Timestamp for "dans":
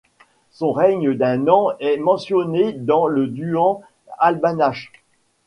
2.73-3.05